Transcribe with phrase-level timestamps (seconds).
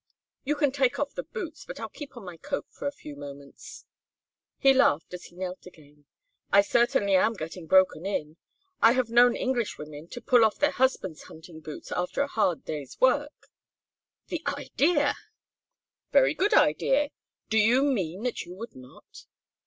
[0.43, 3.15] "You can take off the boots, but I'll keep on my coat for a few
[3.15, 3.85] moments."
[4.57, 6.05] He laughed as he knelt again.
[6.51, 8.37] "I certainly am getting broken in.
[8.81, 12.99] I have known Englishwomen to pull off their husband's hunting boots after a hard day's
[12.99, 13.51] work"
[14.29, 15.13] "The idea!"
[16.11, 17.09] "Very good idea.
[17.51, 19.27] Do you mean that you would not?"